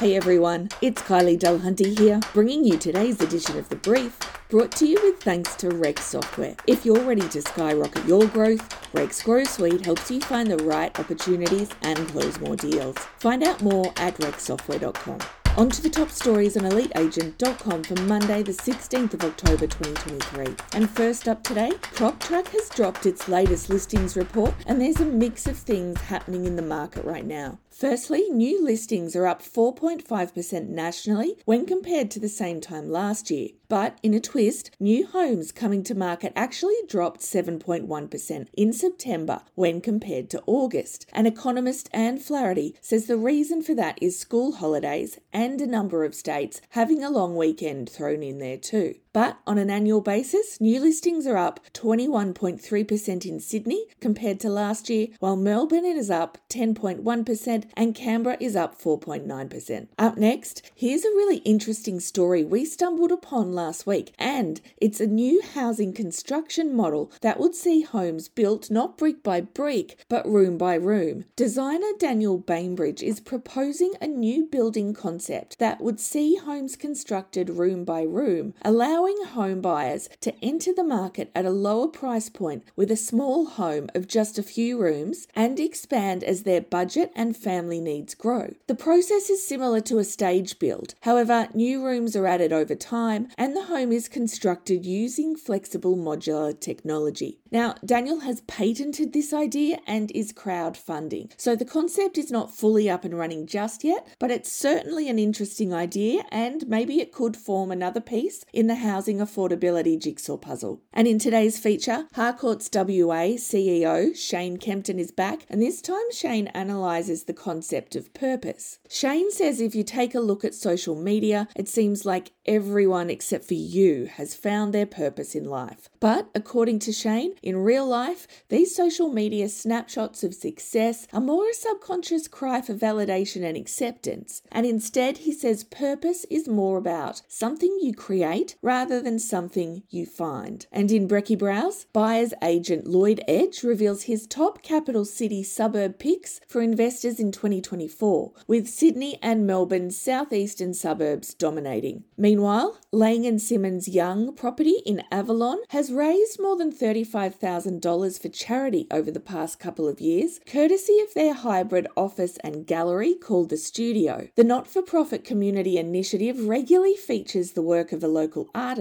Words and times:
Hey 0.00 0.16
everyone, 0.16 0.70
it's 0.82 1.00
Kylie 1.02 1.38
Dulhunty 1.38 1.96
here, 1.96 2.18
bringing 2.32 2.64
you 2.64 2.76
today's 2.76 3.20
edition 3.20 3.56
of 3.56 3.68
The 3.68 3.76
Brief, 3.76 4.18
brought 4.48 4.72
to 4.72 4.86
you 4.86 4.98
with 5.04 5.22
thanks 5.22 5.54
to 5.54 5.68
Rex 5.68 6.04
Software. 6.04 6.56
If 6.66 6.84
you're 6.84 7.00
ready 7.04 7.28
to 7.28 7.40
skyrocket 7.40 8.04
your 8.04 8.26
growth, 8.26 8.92
Rex 8.92 9.22
Grow 9.22 9.44
Suite 9.44 9.84
helps 9.84 10.10
you 10.10 10.20
find 10.20 10.50
the 10.50 10.56
right 10.64 10.98
opportunities 10.98 11.70
and 11.82 12.08
close 12.08 12.40
more 12.40 12.56
deals. 12.56 12.96
Find 13.20 13.44
out 13.44 13.62
more 13.62 13.92
at 13.96 14.16
rexsoftware.com. 14.16 15.43
On 15.56 15.70
to 15.70 15.80
the 15.80 15.88
top 15.88 16.10
stories 16.10 16.56
on 16.56 16.64
eliteagent.com 16.64 17.84
for 17.84 17.94
Monday, 18.02 18.42
the 18.42 18.50
16th 18.50 19.14
of 19.14 19.22
October 19.22 19.68
2023. 19.68 20.56
And 20.72 20.90
first 20.90 21.28
up 21.28 21.44
today, 21.44 21.70
PropTrack 21.94 22.48
has 22.48 22.68
dropped 22.70 23.06
its 23.06 23.28
latest 23.28 23.70
listings 23.70 24.16
report, 24.16 24.52
and 24.66 24.80
there's 24.80 24.98
a 24.98 25.04
mix 25.04 25.46
of 25.46 25.56
things 25.56 26.00
happening 26.00 26.44
in 26.44 26.56
the 26.56 26.62
market 26.62 27.04
right 27.04 27.24
now. 27.24 27.60
Firstly, 27.70 28.30
new 28.30 28.64
listings 28.64 29.16
are 29.16 29.26
up 29.26 29.42
4.5% 29.42 30.68
nationally 30.68 31.36
when 31.44 31.66
compared 31.66 32.08
to 32.12 32.20
the 32.20 32.28
same 32.28 32.60
time 32.60 32.88
last 32.88 33.32
year. 33.32 33.48
But 33.68 33.98
in 34.02 34.14
a 34.14 34.20
twist, 34.20 34.70
new 34.78 35.06
homes 35.06 35.50
coming 35.50 35.82
to 35.84 35.94
market 35.96 36.32
actually 36.36 36.76
dropped 36.86 37.20
7.1% 37.20 38.46
in 38.56 38.72
September 38.72 39.40
when 39.56 39.80
compared 39.80 40.30
to 40.30 40.42
August. 40.46 41.06
An 41.12 41.26
economist 41.26 41.88
Anne 41.92 42.18
Flaherty 42.18 42.76
says 42.80 43.06
the 43.06 43.16
reason 43.16 43.60
for 43.60 43.74
that 43.74 43.98
is 44.00 44.16
school 44.16 44.52
holidays 44.52 45.18
and 45.32 45.43
a 45.44 45.66
number 45.66 46.04
of 46.04 46.14
states 46.14 46.60
having 46.70 47.04
a 47.04 47.10
long 47.10 47.36
weekend 47.36 47.90
thrown 47.90 48.22
in 48.22 48.38
there 48.38 48.56
too. 48.56 48.94
But 49.14 49.38
on 49.46 49.58
an 49.58 49.70
annual 49.70 50.00
basis, 50.00 50.60
new 50.60 50.80
listings 50.80 51.24
are 51.24 51.36
up 51.36 51.60
21.3% 51.72 53.24
in 53.24 53.38
Sydney 53.38 53.86
compared 54.00 54.40
to 54.40 54.48
last 54.48 54.90
year, 54.90 55.06
while 55.20 55.36
Melbourne 55.36 55.84
is 55.84 56.10
up 56.10 56.36
10.1% 56.48 57.70
and 57.76 57.94
Canberra 57.94 58.36
is 58.40 58.56
up 58.56 58.76
4.9%. 58.76 59.86
Up 59.96 60.16
next, 60.16 60.68
here's 60.74 61.04
a 61.04 61.10
really 61.10 61.36
interesting 61.38 62.00
story 62.00 62.42
we 62.42 62.64
stumbled 62.64 63.12
upon 63.12 63.52
last 63.52 63.86
week, 63.86 64.12
and 64.18 64.60
it's 64.78 65.00
a 65.00 65.06
new 65.06 65.40
housing 65.54 65.92
construction 65.92 66.74
model 66.74 67.12
that 67.20 67.38
would 67.38 67.54
see 67.54 67.82
homes 67.82 68.26
built 68.26 68.68
not 68.68 68.98
brick 68.98 69.22
by 69.22 69.40
brick, 69.40 70.04
but 70.08 70.26
room 70.26 70.58
by 70.58 70.74
room. 70.74 71.24
Designer 71.36 71.92
Daniel 72.00 72.36
Bainbridge 72.36 73.00
is 73.00 73.20
proposing 73.20 73.92
a 74.00 74.08
new 74.08 74.44
building 74.44 74.92
concept 74.92 75.60
that 75.60 75.80
would 75.80 76.00
see 76.00 76.34
homes 76.34 76.74
constructed 76.74 77.48
room 77.48 77.84
by 77.84 78.02
room, 78.02 78.54
allowing 78.62 79.03
home 79.34 79.60
buyers 79.60 80.08
to 80.20 80.34
enter 80.42 80.72
the 80.72 80.84
market 80.84 81.30
at 81.34 81.44
a 81.44 81.50
lower 81.50 81.88
price 81.88 82.28
point 82.28 82.64
with 82.76 82.90
a 82.90 82.96
small 82.96 83.44
home 83.46 83.88
of 83.94 84.08
just 84.08 84.38
a 84.38 84.42
few 84.42 84.78
rooms 84.78 85.26
and 85.34 85.60
expand 85.60 86.24
as 86.24 86.42
their 86.42 86.60
budget 86.60 87.12
and 87.14 87.36
family 87.36 87.80
needs 87.80 88.14
grow. 88.14 88.54
The 88.66 88.74
process 88.74 89.28
is 89.28 89.46
similar 89.46 89.80
to 89.82 89.98
a 89.98 90.04
stage 90.04 90.58
build. 90.58 90.94
However, 91.02 91.48
new 91.52 91.84
rooms 91.84 92.16
are 92.16 92.26
added 92.26 92.52
over 92.52 92.74
time 92.74 93.28
and 93.36 93.56
the 93.56 93.64
home 93.64 93.92
is 93.92 94.08
constructed 94.08 94.86
using 94.86 95.36
flexible 95.36 95.96
modular 95.96 96.58
technology. 96.58 97.38
Now, 97.50 97.74
Daniel 97.84 98.20
has 98.20 98.40
patented 98.42 99.12
this 99.12 99.32
idea 99.32 99.78
and 99.86 100.10
is 100.12 100.32
crowdfunding. 100.32 101.30
So 101.36 101.54
the 101.54 101.64
concept 101.64 102.18
is 102.18 102.30
not 102.30 102.54
fully 102.54 102.88
up 102.88 103.04
and 103.04 103.18
running 103.18 103.46
just 103.46 103.84
yet, 103.84 104.08
but 104.18 104.30
it's 104.30 104.50
certainly 104.50 105.08
an 105.08 105.18
interesting 105.18 105.74
idea 105.74 106.22
and 106.30 106.66
maybe 106.66 107.00
it 107.00 107.12
could 107.12 107.36
form 107.36 107.70
another 107.70 108.00
piece 108.00 108.44
in 108.52 108.66
the 108.66 108.74
housing 108.94 109.18
affordability 109.18 110.00
jigsaw 110.00 110.36
puzzle. 110.36 110.80
And 110.92 111.08
in 111.08 111.18
today's 111.18 111.58
feature, 111.58 112.06
Harcourts 112.12 112.70
WA 112.72 113.34
CEO 113.34 114.16
Shane 114.16 114.56
Kempton 114.56 115.00
is 115.00 115.10
back, 115.10 115.44
and 115.48 115.60
this 115.60 115.82
time 115.82 116.12
Shane 116.12 116.48
analyses 116.54 117.24
the 117.24 117.32
concept 117.32 117.96
of 117.96 118.14
purpose. 118.14 118.78
Shane 118.88 119.32
says 119.32 119.60
if 119.60 119.74
you 119.74 119.82
take 119.82 120.14
a 120.14 120.20
look 120.20 120.44
at 120.44 120.54
social 120.54 120.94
media, 120.94 121.48
it 121.56 121.66
seems 121.68 122.06
like 122.06 122.30
everyone 122.46 123.10
except 123.10 123.46
for 123.46 123.54
you 123.54 124.06
has 124.06 124.36
found 124.36 124.72
their 124.72 124.86
purpose 124.86 125.34
in 125.34 125.44
life. 125.44 125.88
But 125.98 126.28
according 126.32 126.78
to 126.80 126.92
Shane, 126.92 127.34
in 127.42 127.56
real 127.56 127.86
life, 127.88 128.28
these 128.48 128.76
social 128.76 129.08
media 129.08 129.48
snapshots 129.48 130.22
of 130.22 130.34
success 130.34 131.08
are 131.12 131.20
more 131.20 131.48
a 131.48 131.54
subconscious 131.54 132.28
cry 132.28 132.60
for 132.60 132.74
validation 132.74 133.42
and 133.42 133.56
acceptance. 133.56 134.42
And 134.52 134.64
instead, 134.64 135.18
he 135.18 135.32
says 135.32 135.64
purpose 135.64 136.26
is 136.30 136.46
more 136.46 136.78
about 136.78 137.22
something 137.26 137.78
you 137.80 137.92
create 137.94 138.54
rather 138.60 138.83
than 138.84 139.18
something 139.18 139.82
you 139.90 140.06
find. 140.06 140.66
And 140.70 140.90
in 140.92 141.08
Brecky 141.08 141.38
Browse, 141.38 141.86
buyer's 141.92 142.34
agent 142.42 142.86
Lloyd 142.86 143.22
Edge 143.26 143.62
reveals 143.62 144.04
his 144.04 144.26
top 144.26 144.62
capital 144.62 145.04
city 145.04 145.42
suburb 145.42 145.98
picks 145.98 146.40
for 146.46 146.60
investors 146.60 147.18
in 147.18 147.32
2024, 147.32 148.32
with 148.46 148.68
Sydney 148.68 149.18
and 149.22 149.46
Melbourne's 149.46 150.00
southeastern 150.00 150.74
suburbs 150.74 151.34
dominating. 151.34 152.04
Meanwhile, 152.16 152.78
Laing 152.92 153.26
and 153.26 153.40
Simmons 153.40 153.88
Young 153.88 154.34
property 154.34 154.82
in 154.84 155.02
Avalon 155.10 155.58
has 155.70 155.92
raised 155.92 156.40
more 156.40 156.56
than 156.56 156.72
$35,000 156.72 158.20
for 158.20 158.28
charity 158.28 158.86
over 158.90 159.10
the 159.10 159.20
past 159.20 159.58
couple 159.58 159.88
of 159.88 160.00
years, 160.00 160.40
courtesy 160.46 161.00
of 161.00 161.14
their 161.14 161.34
hybrid 161.34 161.88
office 161.96 162.36
and 162.44 162.66
gallery 162.66 163.14
called 163.14 163.50
The 163.50 163.56
Studio. 163.56 164.28
The 164.36 164.44
not 164.44 164.68
for 164.68 164.82
profit 164.82 165.24
community 165.24 165.78
initiative 165.78 166.46
regularly 166.46 166.96
features 166.96 167.52
the 167.52 167.62
work 167.62 167.92
of 167.92 168.04
a 168.04 168.08
local 168.08 168.48
artist, 168.54 168.73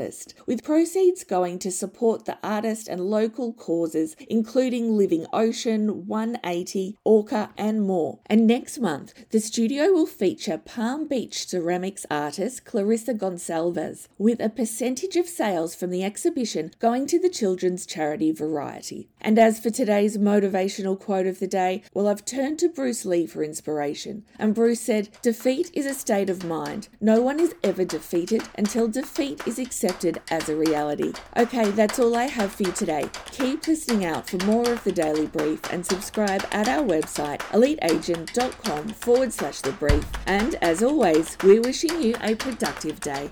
with 0.45 0.63
proceeds 0.63 1.23
going 1.23 1.59
to 1.59 1.71
support 1.71 2.25
the 2.25 2.37
artist 2.43 2.87
and 2.87 3.01
local 3.01 3.53
causes, 3.53 4.15
including 4.29 4.97
Living 4.97 5.25
Ocean, 5.31 6.07
180, 6.07 6.97
ORRCA, 7.05 7.49
and 7.57 7.81
more. 7.81 8.19
And 8.25 8.47
next 8.47 8.79
month, 8.79 9.13
the 9.29 9.39
studio 9.39 9.91
will 9.91 10.05
feature 10.05 10.57
Palm 10.57 11.07
Beach 11.07 11.47
ceramics 11.47 12.05
artist 12.09 12.65
Clarissa 12.65 13.13
Gonsalves, 13.13 14.07
with 14.17 14.39
a 14.39 14.49
percentage 14.49 15.15
of 15.15 15.27
sales 15.27 15.75
from 15.75 15.89
the 15.89 16.03
exhibition 16.03 16.71
going 16.79 17.05
to 17.07 17.19
the 17.19 17.29
children's 17.29 17.85
charity 17.85 18.31
Variety. 18.31 19.09
And 19.21 19.39
as 19.39 19.59
for 19.59 19.69
today's 19.69 20.17
motivational 20.17 20.99
quote 20.99 21.27
of 21.27 21.39
the 21.39 21.47
day, 21.47 21.83
well, 21.93 22.07
I've 22.07 22.25
turned 22.25 22.59
to 22.59 22.69
Bruce 22.69 23.05
Lee 23.05 23.25
for 23.25 23.43
inspiration. 23.43 24.25
And 24.37 24.55
Bruce 24.55 24.81
said, 24.81 25.09
Defeat 25.21 25.71
is 25.73 25.85
a 25.85 25.93
state 25.93 26.29
of 26.29 26.43
mind. 26.43 26.89
No 26.99 27.21
one 27.21 27.39
is 27.39 27.55
ever 27.63 27.85
defeated 27.85 28.43
until 28.57 28.87
defeat 28.87 29.45
is 29.47 29.59
accepted 29.83 30.21
as 30.31 30.47
a 30.47 30.55
reality. 30.55 31.11
Okay, 31.35 31.69
that's 31.71 31.99
all 31.99 32.15
I 32.15 32.25
have 32.25 32.53
for 32.53 32.63
you 32.63 32.71
today. 32.71 33.09
Keep 33.31 33.67
listening 33.67 34.05
out 34.05 34.29
for 34.29 34.37
more 34.45 34.71
of 34.71 34.83
the 34.83 34.91
Daily 34.91 35.27
Brief 35.27 35.59
and 35.71 35.85
subscribe 35.85 36.45
at 36.51 36.69
our 36.69 36.83
website, 36.83 37.39
eliteagent.com 37.51 38.89
forward 38.89 39.33
slash 39.33 39.59
the 39.61 39.73
brief. 39.73 40.05
And 40.25 40.55
as 40.61 40.81
always, 40.81 41.37
we're 41.43 41.61
wishing 41.61 42.01
you 42.01 42.15
a 42.21 42.35
productive 42.35 42.99
day. 43.01 43.31